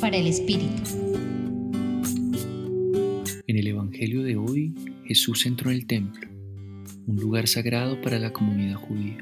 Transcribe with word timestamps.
Para 0.00 0.16
el 0.16 0.26
Espíritu. 0.26 0.82
En 3.46 3.58
el 3.58 3.66
Evangelio 3.66 4.22
de 4.22 4.36
hoy, 4.38 4.74
Jesús 5.04 5.44
entró 5.44 5.70
en 5.70 5.76
el 5.76 5.86
templo, 5.86 6.26
un 7.06 7.16
lugar 7.16 7.46
sagrado 7.46 8.00
para 8.00 8.18
la 8.18 8.32
comunidad 8.32 8.76
judía. 8.76 9.18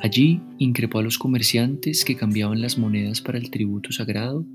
Allí 0.00 0.40
increpó 0.56 1.00
a 1.00 1.02
los 1.02 1.18
comerciantes 1.18 2.02
que 2.02 2.16
cambiaban 2.16 2.62
las 2.62 2.78
monedas 2.78 3.20
para 3.20 3.36
el 3.36 3.50
tributo 3.50 3.92
sagrado 3.92 4.46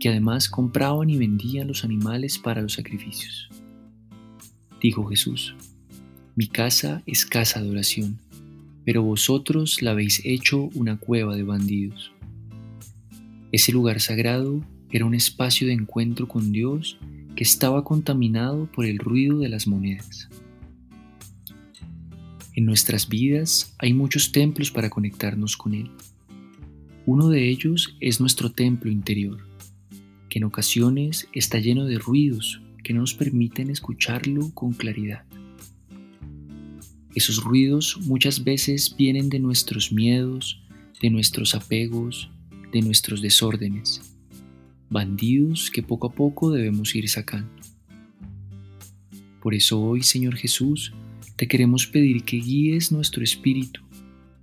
que 0.00 0.08
además 0.08 0.48
compraban 0.48 1.08
y 1.08 1.16
vendían 1.16 1.68
los 1.68 1.84
animales 1.84 2.36
para 2.36 2.62
los 2.62 2.72
sacrificios. 2.72 3.48
Dijo 4.80 5.04
Jesús, 5.04 5.54
mi 6.34 6.48
casa 6.48 7.02
es 7.06 7.24
casa 7.24 7.62
de 7.62 7.70
oración, 7.70 8.18
pero 8.84 9.04
vosotros 9.04 9.82
la 9.82 9.92
habéis 9.92 10.20
hecho 10.24 10.68
una 10.74 10.96
cueva 10.96 11.36
de 11.36 11.44
bandidos. 11.44 12.12
Ese 13.50 13.72
lugar 13.72 14.00
sagrado 14.00 14.62
era 14.90 15.04
un 15.04 15.14
espacio 15.14 15.66
de 15.66 15.72
encuentro 15.72 16.28
con 16.28 16.52
Dios 16.52 16.98
que 17.34 17.44
estaba 17.44 17.84
contaminado 17.84 18.70
por 18.72 18.84
el 18.84 18.98
ruido 18.98 19.38
de 19.38 19.48
las 19.48 19.66
monedas. 19.66 20.28
En 22.54 22.66
nuestras 22.66 23.08
vidas 23.08 23.74
hay 23.78 23.94
muchos 23.94 24.32
templos 24.32 24.70
para 24.70 24.90
conectarnos 24.90 25.56
con 25.56 25.74
Él. 25.74 25.90
Uno 27.06 27.28
de 27.28 27.48
ellos 27.48 27.96
es 28.00 28.20
nuestro 28.20 28.50
templo 28.50 28.90
interior, 28.90 29.38
que 30.28 30.40
en 30.40 30.44
ocasiones 30.44 31.28
está 31.32 31.58
lleno 31.58 31.84
de 31.84 31.98
ruidos 31.98 32.60
que 32.82 32.92
no 32.92 33.00
nos 33.00 33.14
permiten 33.14 33.70
escucharlo 33.70 34.50
con 34.54 34.72
claridad. 34.72 35.24
Esos 37.14 37.42
ruidos 37.42 37.98
muchas 38.02 38.44
veces 38.44 38.94
vienen 38.96 39.30
de 39.30 39.38
nuestros 39.38 39.92
miedos, 39.92 40.60
de 41.00 41.10
nuestros 41.10 41.54
apegos, 41.54 42.30
de 42.72 42.82
nuestros 42.82 43.22
desórdenes, 43.22 44.00
bandidos 44.90 45.70
que 45.70 45.82
poco 45.82 46.08
a 46.08 46.12
poco 46.12 46.50
debemos 46.50 46.94
ir 46.94 47.08
sacando. 47.08 47.50
Por 49.40 49.54
eso 49.54 49.80
hoy, 49.80 50.02
Señor 50.02 50.36
Jesús, 50.36 50.92
te 51.36 51.46
queremos 51.46 51.86
pedir 51.86 52.24
que 52.24 52.38
guíes 52.38 52.90
nuestro 52.90 53.22
espíritu 53.22 53.80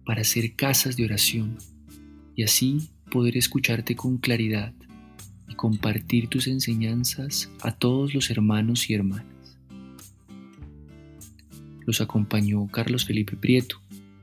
para 0.05 0.21
hacer 0.21 0.55
casas 0.55 0.95
de 0.95 1.05
oración 1.05 1.57
y 2.35 2.43
así 2.43 2.89
poder 3.11 3.37
escucharte 3.37 3.95
con 3.95 4.17
claridad 4.17 4.73
y 5.47 5.55
compartir 5.55 6.27
tus 6.27 6.47
enseñanzas 6.47 7.51
a 7.61 7.71
todos 7.71 8.13
los 8.13 8.29
hermanos 8.29 8.89
y 8.89 8.93
hermanas. 8.93 9.25
Los 11.85 12.01
acompañó 12.01 12.67
Carlos 12.67 13.05
Felipe 13.05 13.35
Prieto, 13.35 13.79